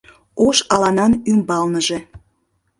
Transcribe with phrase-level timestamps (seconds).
[0.45, 1.97] Ош аланан ӱмбалныже